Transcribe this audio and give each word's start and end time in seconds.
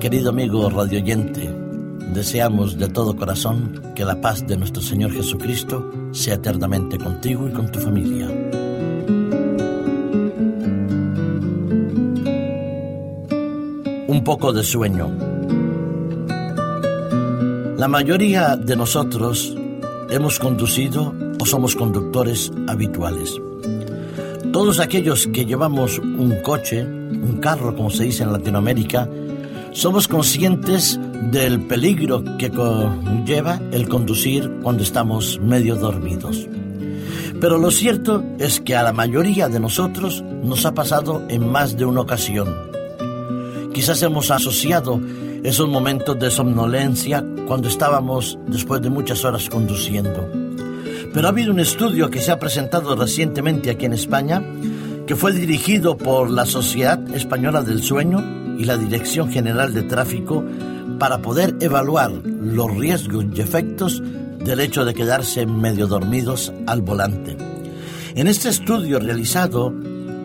querido 0.00 0.30
amigo 0.30 0.70
radioyente. 0.70 1.54
Deseamos 2.14 2.78
de 2.78 2.88
todo 2.88 3.14
corazón 3.14 3.92
que 3.94 4.02
la 4.02 4.18
paz 4.18 4.46
de 4.46 4.56
nuestro 4.56 4.80
Señor 4.80 5.12
Jesucristo 5.12 5.92
sea 6.12 6.34
eternamente 6.36 6.96
contigo 6.96 7.46
y 7.46 7.52
con 7.52 7.70
tu 7.70 7.80
familia. 7.80 8.26
Un 14.08 14.22
poco 14.24 14.54
de 14.54 14.64
sueño. 14.64 15.10
La 17.76 17.86
mayoría 17.86 18.56
de 18.56 18.76
nosotros 18.76 19.54
hemos 20.08 20.38
conducido 20.38 21.14
o 21.38 21.44
somos 21.44 21.76
conductores 21.76 22.50
habituales. 22.68 23.38
Todos 24.50 24.80
aquellos 24.80 25.26
que 25.26 25.44
llevamos 25.44 25.98
un 25.98 26.40
coche, 26.42 26.82
un 26.84 27.38
carro 27.38 27.76
como 27.76 27.90
se 27.90 28.04
dice 28.04 28.22
en 28.22 28.32
Latinoamérica, 28.32 29.06
somos 29.72 30.08
conscientes 30.08 30.98
del 31.30 31.60
peligro 31.66 32.24
que 32.38 32.50
conlleva 32.50 33.60
el 33.72 33.88
conducir 33.88 34.50
cuando 34.62 34.82
estamos 34.82 35.38
medio 35.40 35.76
dormidos. 35.76 36.48
Pero 37.40 37.56
lo 37.56 37.70
cierto 37.70 38.22
es 38.38 38.60
que 38.60 38.76
a 38.76 38.82
la 38.82 38.92
mayoría 38.92 39.48
de 39.48 39.60
nosotros 39.60 40.22
nos 40.42 40.66
ha 40.66 40.74
pasado 40.74 41.22
en 41.28 41.48
más 41.48 41.76
de 41.76 41.84
una 41.84 42.02
ocasión. 42.02 42.54
Quizás 43.72 44.02
hemos 44.02 44.30
asociado 44.30 45.00
esos 45.42 45.68
momentos 45.68 46.18
de 46.18 46.30
somnolencia 46.30 47.24
cuando 47.46 47.68
estábamos 47.68 48.38
después 48.46 48.82
de 48.82 48.90
muchas 48.90 49.24
horas 49.24 49.48
conduciendo. 49.48 50.28
Pero 51.14 51.26
ha 51.26 51.30
habido 51.30 51.52
un 51.52 51.60
estudio 51.60 52.10
que 52.10 52.20
se 52.20 52.30
ha 52.30 52.38
presentado 52.38 52.94
recientemente 52.94 53.70
aquí 53.70 53.86
en 53.86 53.94
España, 53.94 54.42
que 55.06 55.16
fue 55.16 55.32
dirigido 55.32 55.96
por 55.96 56.30
la 56.30 56.44
Sociedad 56.44 57.00
Española 57.14 57.62
del 57.62 57.82
Sueño 57.82 58.39
y 58.60 58.64
la 58.64 58.76
Dirección 58.76 59.30
General 59.30 59.72
de 59.72 59.82
Tráfico 59.84 60.44
para 60.98 61.22
poder 61.22 61.56
evaluar 61.60 62.12
los 62.12 62.76
riesgos 62.76 63.24
y 63.34 63.40
efectos 63.40 64.02
del 64.44 64.60
hecho 64.60 64.84
de 64.84 64.92
quedarse 64.92 65.46
medio 65.46 65.86
dormidos 65.86 66.52
al 66.66 66.82
volante. 66.82 67.38
En 68.14 68.26
este 68.26 68.50
estudio 68.50 68.98
realizado 69.00 69.72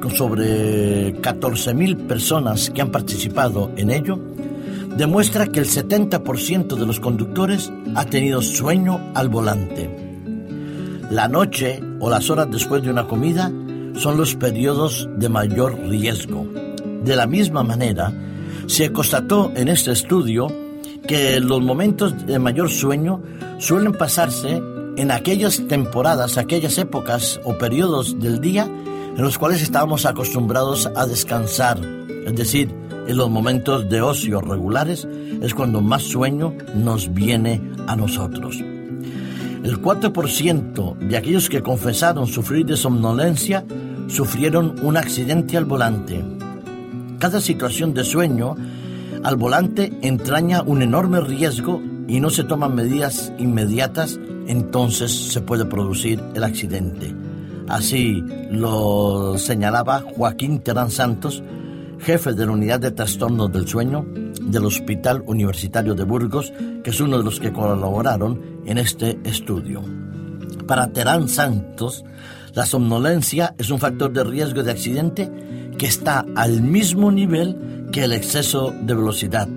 con 0.02 0.12
sobre 0.12 1.16
14.000 1.22 2.08
personas 2.08 2.70
que 2.72 2.82
han 2.82 2.92
participado 2.92 3.72
en 3.78 3.90
ello, 3.90 4.20
demuestra 4.98 5.48
que 5.48 5.62
el 5.62 5.66
70% 5.66 6.76
de 6.76 6.86
los 6.86 7.00
conductores 7.00 7.72
ha 7.96 8.06
tenido 8.06 8.42
sueño 8.42 9.00
al 9.14 9.30
volante. 9.30 9.90
La 11.10 11.30
noche 11.30 11.82
o 12.02 12.10
las 12.10 12.30
horas 12.30 12.48
después 12.52 12.84
de 12.84 12.90
una 12.90 13.08
comida 13.08 13.50
son 13.96 14.18
los 14.18 14.36
periodos 14.36 15.08
de 15.16 15.30
mayor 15.30 15.80
riesgo. 15.88 16.65
De 17.06 17.16
la 17.16 17.28
misma 17.28 17.62
manera, 17.62 18.12
se 18.66 18.92
constató 18.92 19.52
en 19.56 19.68
este 19.68 19.92
estudio 19.92 20.48
que 21.08 21.40
los 21.40 21.62
momentos 21.62 22.26
de 22.26 22.40
mayor 22.40 22.72
sueño 22.72 23.22
suelen 23.60 23.94
pasarse 23.94 24.60
en 24.98 25.12
aquellas 25.12 25.68
temporadas, 25.68 26.40
aquellas 26.40 26.80
épocas 26.80 27.40
o 27.44 27.60
periodos 27.60 28.20
del 28.20 28.42
día 28.42 28.64
en 28.66 29.22
los 29.22 29.38
cuales 29.38 29.62
estábamos 29.62 30.08
acostumbrados 30.08 30.90
a 30.96 31.06
descansar, 31.06 31.80
es 32.26 32.36
decir, 32.36 32.74
en 33.08 33.18
los 33.18 33.30
momentos 33.30 33.88
de 33.88 34.02
ocio 34.02 34.42
regulares 34.42 35.08
es 35.44 35.54
cuando 35.54 35.82
más 35.82 36.02
sueño 36.02 36.56
nos 36.74 37.14
viene 37.14 37.62
a 37.86 37.96
nosotros. 37.96 38.58
El 39.64 39.80
4% 39.80 40.98
de 40.98 41.18
aquellos 41.18 41.50
que 41.50 41.62
confesaron 41.62 42.26
sufrir 42.26 42.66
de 42.66 42.76
somnolencia 42.76 43.64
sufrieron 44.08 44.76
un 44.82 44.98
accidente 44.98 45.56
al 45.56 45.66
volante. 45.66 46.35
Cada 47.26 47.42
situación 47.42 47.96
de 47.96 48.04
sueño 48.04 48.56
al 49.24 49.36
volante 49.36 49.92
entraña 50.04 50.62
un 50.62 50.84
enorme 50.84 51.22
riesgo 51.22 51.82
y 52.08 52.20
no 52.20 52.30
se 52.30 52.44
toman 52.44 52.76
medidas 52.76 53.34
inmediatas, 53.40 54.20
entonces 54.46 55.12
se 55.34 55.42
puede 55.42 55.66
producir 55.66 56.22
el 56.36 56.44
accidente. 56.44 57.16
Así 57.68 58.24
lo 58.52 59.40
señalaba 59.40 60.02
Joaquín 60.02 60.60
Terán 60.60 60.92
Santos, 60.92 61.42
jefe 61.98 62.34
de 62.34 62.46
la 62.46 62.52
unidad 62.52 62.80
de 62.80 62.92
trastornos 62.92 63.52
del 63.52 63.68
sueño 63.68 64.06
del 64.42 64.66
Hospital 64.66 65.24
Universitario 65.26 65.96
de 65.96 66.04
Burgos, 66.04 66.54
que 66.84 66.92
es 66.92 67.00
uno 67.02 67.18
de 67.18 67.24
los 67.24 67.40
que 67.40 67.52
colaboraron 67.52 68.40
en 68.68 68.78
este 68.78 69.18
estudio. 69.24 69.82
Para 70.68 70.90
Terán 70.90 71.28
Santos, 71.28 72.06
la 72.54 72.68
somnolencia 72.68 73.56
es 73.58 73.72
un 73.72 73.80
factor 73.80 74.14
de 74.14 74.24
riesgo 74.24 74.62
de 74.62 74.72
accidente 74.72 75.32
que 75.78 75.88
está 75.88 76.26
al 76.36 76.62
mismo 76.62 77.12
nivel 77.12 77.88
que 77.92 78.04
el 78.04 78.14
exceso 78.14 78.74
de 78.82 78.94
velocidad. 78.94 79.48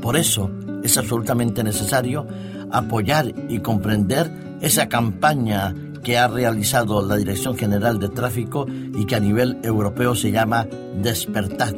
Por 0.00 0.16
eso 0.16 0.50
es 0.82 0.98
absolutamente 0.98 1.64
necesario 1.64 2.26
apoyar 2.70 3.32
y 3.48 3.60
comprender 3.60 4.30
esa 4.60 4.88
campaña 4.88 5.74
que 6.02 6.18
ha 6.18 6.28
realizado 6.28 7.06
la 7.06 7.16
Dirección 7.16 7.56
General 7.56 7.98
de 7.98 8.10
Tráfico 8.10 8.66
y 8.68 9.06
que 9.06 9.16
a 9.16 9.20
nivel 9.20 9.58
europeo 9.62 10.14
se 10.14 10.30
llama 10.30 10.66
Despertad, 11.00 11.74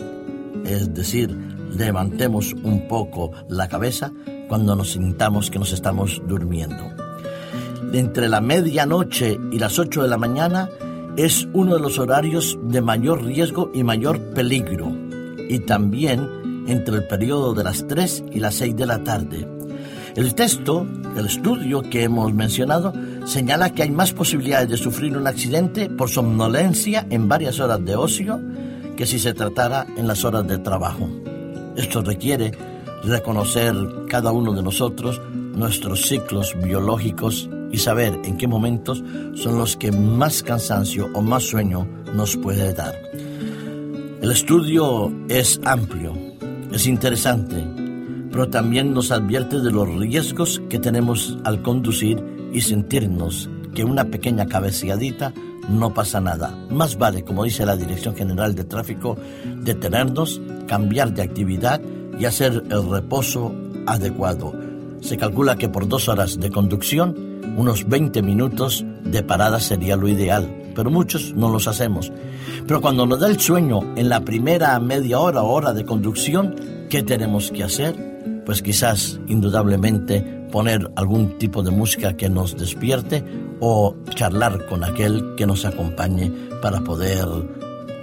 es 0.64 0.92
decir, 0.92 1.36
levantemos 1.70 2.52
un 2.52 2.88
poco 2.88 3.30
la 3.48 3.68
cabeza 3.68 4.12
cuando 4.48 4.74
nos 4.74 4.92
sintamos 4.92 5.50
que 5.50 5.58
nos 5.58 5.72
estamos 5.72 6.20
durmiendo. 6.26 6.90
Entre 7.92 8.28
la 8.28 8.40
medianoche 8.40 9.38
y 9.52 9.58
las 9.58 9.78
8 9.78 10.02
de 10.02 10.08
la 10.08 10.18
mañana 10.18 10.68
es 11.16 11.48
uno 11.54 11.74
de 11.74 11.80
los 11.80 11.98
horarios 11.98 12.58
de 12.62 12.82
mayor 12.82 13.24
riesgo 13.24 13.70
y 13.72 13.82
mayor 13.82 14.20
peligro, 14.34 14.92
y 15.48 15.60
también 15.60 16.64
entre 16.66 16.96
el 16.96 17.04
periodo 17.04 17.54
de 17.54 17.64
las 17.64 17.86
3 17.86 18.24
y 18.32 18.40
las 18.40 18.56
6 18.56 18.76
de 18.76 18.86
la 18.86 19.02
tarde. 19.02 19.48
El 20.14 20.34
texto, 20.34 20.86
el 21.16 21.26
estudio 21.26 21.82
que 21.82 22.02
hemos 22.02 22.34
mencionado, 22.34 22.92
señala 23.24 23.70
que 23.70 23.82
hay 23.82 23.90
más 23.90 24.12
posibilidades 24.12 24.68
de 24.68 24.76
sufrir 24.76 25.16
un 25.16 25.26
accidente 25.26 25.88
por 25.88 26.10
somnolencia 26.10 27.06
en 27.08 27.28
varias 27.28 27.60
horas 27.60 27.84
de 27.84 27.96
ocio 27.96 28.40
que 28.96 29.06
si 29.06 29.18
se 29.18 29.34
tratara 29.34 29.86
en 29.96 30.06
las 30.06 30.24
horas 30.24 30.46
de 30.46 30.58
trabajo. 30.58 31.08
Esto 31.76 32.02
requiere 32.02 32.52
reconocer 33.04 33.74
cada 34.08 34.32
uno 34.32 34.52
de 34.52 34.62
nosotros 34.62 35.20
nuestros 35.32 36.02
ciclos 36.06 36.54
biológicos 36.62 37.48
y 37.76 37.78
saber 37.78 38.18
en 38.24 38.38
qué 38.38 38.48
momentos 38.48 39.04
son 39.34 39.58
los 39.58 39.76
que 39.76 39.92
más 39.92 40.42
cansancio 40.42 41.10
o 41.12 41.20
más 41.20 41.42
sueño 41.42 41.86
nos 42.14 42.34
puede 42.38 42.72
dar. 42.72 42.94
El 44.22 44.32
estudio 44.32 45.12
es 45.28 45.60
amplio, 45.62 46.14
es 46.72 46.86
interesante, 46.86 47.62
pero 48.32 48.48
también 48.48 48.94
nos 48.94 49.10
advierte 49.10 49.60
de 49.60 49.70
los 49.70 49.94
riesgos 49.94 50.62
que 50.70 50.78
tenemos 50.78 51.36
al 51.44 51.60
conducir 51.60 52.24
y 52.50 52.62
sentirnos 52.62 53.50
que 53.74 53.84
una 53.84 54.06
pequeña 54.06 54.46
cabeceadita 54.46 55.34
no 55.68 55.92
pasa 55.92 56.18
nada. 56.18 56.56
Más 56.70 56.96
vale, 56.96 57.24
como 57.24 57.44
dice 57.44 57.66
la 57.66 57.76
Dirección 57.76 58.16
General 58.16 58.54
de 58.54 58.64
Tráfico, 58.64 59.18
detenernos, 59.60 60.40
cambiar 60.66 61.12
de 61.12 61.24
actividad 61.24 61.82
y 62.18 62.24
hacer 62.24 62.64
el 62.70 62.88
reposo 62.88 63.54
adecuado. 63.86 64.54
Se 65.02 65.18
calcula 65.18 65.58
que 65.58 65.68
por 65.68 65.86
dos 65.86 66.08
horas 66.08 66.40
de 66.40 66.50
conducción 66.50 67.35
unos 67.56 67.88
20 67.88 68.22
minutos 68.22 68.84
de 69.04 69.22
parada 69.22 69.58
sería 69.60 69.96
lo 69.96 70.08
ideal, 70.08 70.46
pero 70.74 70.90
muchos 70.90 71.34
no 71.34 71.48
los 71.48 71.66
hacemos. 71.66 72.12
Pero 72.66 72.80
cuando 72.80 73.06
nos 73.06 73.20
da 73.20 73.28
el 73.28 73.40
sueño 73.40 73.80
en 73.96 74.08
la 74.08 74.20
primera 74.20 74.78
media 74.78 75.18
hora 75.18 75.42
o 75.42 75.52
hora 75.52 75.72
de 75.72 75.84
conducción, 75.84 76.54
¿qué 76.90 77.02
tenemos 77.02 77.50
que 77.50 77.64
hacer? 77.64 78.42
Pues 78.44 78.62
quizás, 78.62 79.18
indudablemente, 79.26 80.20
poner 80.52 80.90
algún 80.96 81.38
tipo 81.38 81.62
de 81.62 81.70
música 81.70 82.16
que 82.16 82.28
nos 82.28 82.56
despierte 82.56 83.24
o 83.60 83.96
charlar 84.14 84.66
con 84.66 84.84
aquel 84.84 85.34
que 85.36 85.46
nos 85.46 85.64
acompañe 85.64 86.30
para 86.62 86.80
poder 86.80 87.26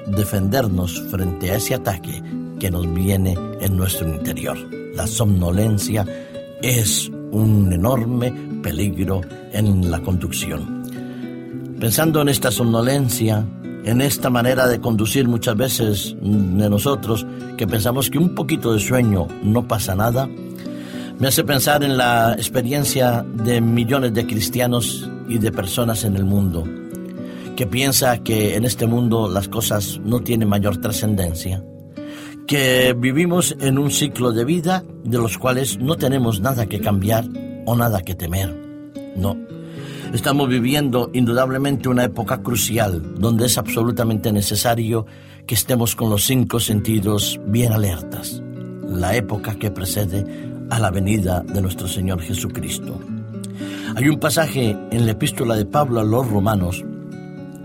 defendernos 0.07 1.01
frente 1.09 1.51
a 1.51 1.55
ese 1.55 1.75
ataque 1.75 2.21
que 2.59 2.71
nos 2.71 2.91
viene 2.93 3.37
en 3.61 3.77
nuestro 3.77 4.07
interior. 4.07 4.57
La 4.95 5.07
somnolencia 5.07 6.05
es 6.61 7.11
un 7.33 7.73
enorme 7.73 8.31
peligro 8.61 9.21
en 9.51 9.89
la 9.91 10.01
conducción. 10.01 10.83
Pensando 11.79 12.21
en 12.21 12.29
esta 12.29 12.51
somnolencia, 12.51 13.45
en 13.83 14.01
esta 14.01 14.29
manera 14.29 14.67
de 14.67 14.79
conducir 14.79 15.27
muchas 15.27 15.57
veces 15.57 16.15
de 16.21 16.69
nosotros, 16.69 17.25
que 17.57 17.67
pensamos 17.67 18.09
que 18.09 18.17
un 18.17 18.33
poquito 18.33 18.73
de 18.73 18.79
sueño 18.79 19.27
no 19.43 19.67
pasa 19.67 19.95
nada, 19.95 20.29
me 21.19 21.27
hace 21.27 21.43
pensar 21.43 21.83
en 21.83 21.97
la 21.97 22.33
experiencia 22.33 23.25
de 23.33 23.61
millones 23.61 24.13
de 24.13 24.25
cristianos 24.25 25.09
y 25.27 25.39
de 25.39 25.51
personas 25.51 26.03
en 26.03 26.15
el 26.15 26.25
mundo, 26.25 26.63
que 27.55 27.67
piensa 27.67 28.19
que 28.19 28.55
en 28.55 28.65
este 28.65 28.87
mundo 28.87 29.29
las 29.29 29.47
cosas 29.47 29.99
no 30.03 30.21
tienen 30.21 30.49
mayor 30.49 30.77
trascendencia, 30.77 31.63
que 32.47 32.93
vivimos 32.97 33.55
en 33.59 33.77
un 33.77 33.91
ciclo 33.91 34.31
de 34.31 34.45
vida 34.45 34.83
de 35.03 35.17
los 35.17 35.37
cuales 35.37 35.79
no 35.79 35.95
tenemos 35.95 36.41
nada 36.41 36.65
que 36.65 36.81
cambiar 36.81 37.25
o 37.65 37.75
nada 37.75 38.01
que 38.01 38.15
temer. 38.15 38.53
No. 39.15 39.37
Estamos 40.13 40.47
viviendo 40.47 41.09
indudablemente 41.13 41.89
una 41.89 42.03
época 42.03 42.41
crucial 42.43 43.15
donde 43.19 43.47
es 43.47 43.57
absolutamente 43.57 44.31
necesario 44.31 45.05
que 45.47 45.55
estemos 45.55 45.95
con 45.95 46.09
los 46.09 46.25
cinco 46.25 46.59
sentidos 46.59 47.39
bien 47.47 47.73
alertas. 47.73 48.41
la 48.85 49.15
época 49.15 49.55
que 49.55 49.71
precede 49.71 50.23
a 50.69 50.79
la 50.79 50.91
venida 50.91 51.41
de 51.41 51.61
nuestro 51.61 51.87
Señor 51.87 52.21
Jesucristo. 52.21 52.99
Hay 53.95 54.07
un 54.07 54.19
pasaje 54.19 54.77
en 54.91 55.05
la 55.05 55.13
epístola 55.13 55.55
de 55.55 55.65
Pablo 55.65 55.99
a 55.99 56.03
los 56.03 56.27
romanos 56.29 56.83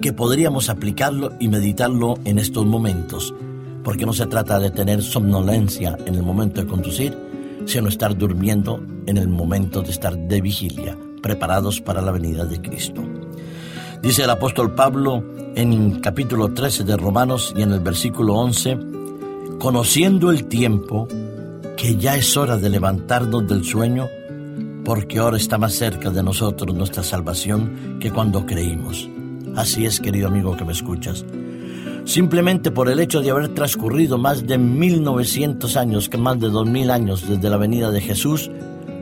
que 0.00 0.12
podríamos 0.12 0.68
aplicarlo 0.68 1.32
y 1.40 1.48
meditarlo 1.48 2.18
en 2.24 2.38
estos 2.38 2.64
momentos, 2.64 3.34
porque 3.88 4.04
no 4.04 4.12
se 4.12 4.26
trata 4.26 4.58
de 4.58 4.70
tener 4.70 5.02
somnolencia 5.02 5.96
en 6.04 6.14
el 6.14 6.22
momento 6.22 6.60
de 6.60 6.66
conducir, 6.66 7.16
sino 7.64 7.88
estar 7.88 8.14
durmiendo 8.14 8.84
en 9.06 9.16
el 9.16 9.28
momento 9.28 9.80
de 9.80 9.88
estar 9.88 10.14
de 10.14 10.42
vigilia, 10.42 10.94
preparados 11.22 11.80
para 11.80 12.02
la 12.02 12.12
venida 12.12 12.44
de 12.44 12.60
Cristo. 12.60 13.02
Dice 14.02 14.24
el 14.24 14.28
apóstol 14.28 14.74
Pablo 14.74 15.24
en 15.54 16.00
capítulo 16.00 16.52
13 16.52 16.84
de 16.84 16.98
Romanos 16.98 17.54
y 17.56 17.62
en 17.62 17.72
el 17.72 17.80
versículo 17.80 18.34
11, 18.34 18.78
conociendo 19.58 20.30
el 20.30 20.44
tiempo, 20.48 21.08
que 21.74 21.96
ya 21.96 22.14
es 22.14 22.36
hora 22.36 22.58
de 22.58 22.68
levantarnos 22.68 23.48
del 23.48 23.64
sueño, 23.64 24.06
porque 24.84 25.18
ahora 25.18 25.38
está 25.38 25.56
más 25.56 25.72
cerca 25.72 26.10
de 26.10 26.22
nosotros 26.22 26.76
nuestra 26.76 27.02
salvación 27.02 27.96
que 28.00 28.10
cuando 28.10 28.44
creímos. 28.44 29.08
Así 29.56 29.86
es, 29.86 29.98
querido 29.98 30.28
amigo 30.28 30.54
que 30.58 30.66
me 30.66 30.72
escuchas. 30.72 31.24
Simplemente 32.08 32.70
por 32.70 32.88
el 32.88 33.00
hecho 33.00 33.20
de 33.20 33.28
haber 33.28 33.48
transcurrido 33.48 34.16
más 34.16 34.46
de 34.46 34.56
1900 34.56 35.76
años, 35.76 36.08
que 36.08 36.16
más 36.16 36.40
de 36.40 36.48
2000 36.48 36.90
años 36.90 37.28
desde 37.28 37.50
la 37.50 37.58
venida 37.58 37.90
de 37.90 38.00
Jesús, 38.00 38.50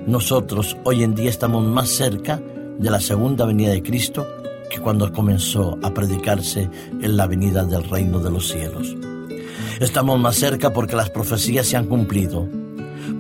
nosotros 0.09 0.77
hoy 0.83 1.05
en 1.05 1.15
día 1.15 1.31
estamos 1.31 1.65
más 1.65 1.89
cerca 1.89 2.43
de 2.81 2.91
la 2.91 3.01
segunda 3.01 3.47
venida 3.47 3.71
de 3.71 3.85
Cristo 3.85 4.27
que 4.69 4.81
cuando 4.81 5.13
comenzó 5.13 5.79
a 5.85 5.95
predicarse 5.95 6.69
en 7.01 7.17
la 7.17 7.29
venida 7.29 7.65
del 7.65 7.89
reino 7.89 8.19
de 8.19 8.33
los 8.33 8.49
cielos. 8.49 8.97
Estamos 9.79 10.19
más 10.19 10.35
cerca 10.35 10.73
porque 10.73 10.97
las 10.97 11.11
profecías 11.11 11.69
se 11.69 11.77
han 11.77 11.87
cumplido, 11.87 12.49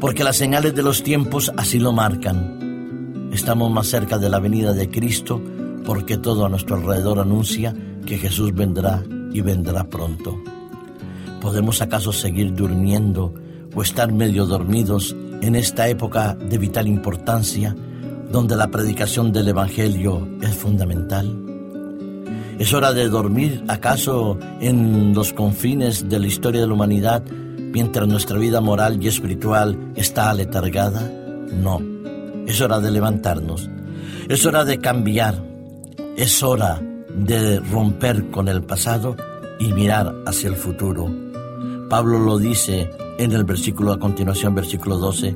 porque 0.00 0.24
las 0.24 0.36
señales 0.36 0.74
de 0.74 0.82
los 0.82 1.04
tiempos 1.04 1.52
así 1.56 1.78
lo 1.78 1.92
marcan. 1.92 3.30
Estamos 3.32 3.70
más 3.70 3.86
cerca 3.86 4.18
de 4.18 4.30
la 4.30 4.40
venida 4.40 4.72
de 4.72 4.90
Cristo 4.90 5.40
porque 5.84 6.18
todo 6.18 6.44
a 6.44 6.48
nuestro 6.48 6.74
alrededor 6.74 7.20
anuncia 7.20 7.72
que 8.04 8.18
Jesús 8.18 8.52
vendrá 8.52 9.04
y 9.36 9.42
vendrá 9.42 9.84
pronto. 9.84 10.40
¿Podemos 11.40 11.82
acaso 11.82 12.10
seguir 12.10 12.54
durmiendo 12.54 13.34
o 13.74 13.82
estar 13.82 14.10
medio 14.10 14.46
dormidos 14.46 15.14
en 15.42 15.54
esta 15.54 15.88
época 15.88 16.34
de 16.34 16.56
vital 16.56 16.88
importancia 16.88 17.76
donde 18.32 18.56
la 18.56 18.68
predicación 18.68 19.32
del 19.32 19.48
Evangelio 19.48 20.26
es 20.40 20.54
fundamental? 20.54 21.38
¿Es 22.58 22.72
hora 22.72 22.94
de 22.94 23.10
dormir 23.10 23.62
acaso 23.68 24.38
en 24.60 25.14
los 25.14 25.34
confines 25.34 26.08
de 26.08 26.18
la 26.18 26.26
historia 26.26 26.62
de 26.62 26.66
la 26.66 26.72
humanidad 26.72 27.22
mientras 27.30 28.08
nuestra 28.08 28.38
vida 28.38 28.62
moral 28.62 29.02
y 29.02 29.08
espiritual 29.08 29.92
está 29.94 30.30
aletargada? 30.30 31.12
No, 31.52 31.82
es 32.46 32.58
hora 32.62 32.80
de 32.80 32.90
levantarnos, 32.90 33.68
es 34.30 34.46
hora 34.46 34.64
de 34.64 34.78
cambiar, 34.78 35.44
es 36.16 36.42
hora 36.42 36.80
de 37.14 37.60
romper 37.60 38.30
con 38.30 38.48
el 38.48 38.62
pasado 38.62 39.16
y 39.58 39.73
mirar 39.73 40.14
hacia 40.26 40.49
el 40.49 40.56
futuro. 40.56 41.11
Pablo 41.88 42.19
lo 42.19 42.38
dice 42.38 42.91
en 43.19 43.32
el 43.32 43.44
versículo 43.44 43.93
a 43.93 43.99
continuación, 43.99 44.55
versículo 44.55 44.99
12, 44.99 45.35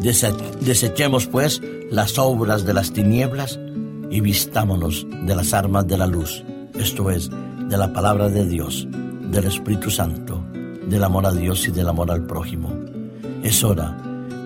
desechemos 0.00 1.26
pues 1.26 1.60
las 1.90 2.18
obras 2.18 2.64
de 2.64 2.74
las 2.74 2.92
tinieblas 2.92 3.58
y 4.10 4.20
vistámonos 4.20 5.06
de 5.26 5.36
las 5.36 5.52
armas 5.52 5.86
de 5.86 5.98
la 5.98 6.06
luz, 6.06 6.42
esto 6.74 7.10
es, 7.10 7.30
de 7.68 7.76
la 7.76 7.92
palabra 7.92 8.28
de 8.28 8.46
Dios, 8.46 8.88
del 8.90 9.44
Espíritu 9.44 9.90
Santo, 9.90 10.42
del 10.86 11.04
amor 11.04 11.26
a 11.26 11.32
Dios 11.32 11.68
y 11.68 11.70
del 11.70 11.88
amor 11.88 12.10
al 12.10 12.26
prójimo. 12.26 12.72
Es 13.42 13.62
hora 13.62 13.96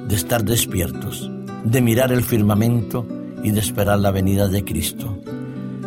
de 0.06 0.14
estar 0.14 0.44
despiertos, 0.44 1.30
de 1.64 1.80
mirar 1.80 2.12
el 2.12 2.22
firmamento 2.22 3.06
y 3.42 3.50
de 3.50 3.60
esperar 3.60 3.98
la 3.98 4.10
venida 4.10 4.48
de 4.48 4.64
Cristo. 4.64 5.18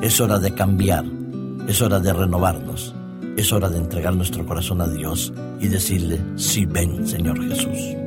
Es 0.02 0.20
hora 0.20 0.40
de 0.40 0.54
cambiar, 0.54 1.06
es 1.68 1.82
hora 1.82 2.00
de 2.00 2.14
renovarnos, 2.14 2.96
es 3.38 3.54
hora 3.54 3.70
de 3.70 3.78
entregar 3.78 4.16
nuestro 4.16 4.46
corazón 4.46 4.82
a 4.82 4.88
Dios 4.88 5.32
y 5.60 5.68
decirle, 5.68 6.20
sí 6.36 6.66
ven, 6.66 7.08
Señor 7.08 7.42
Jesús. 7.48 8.07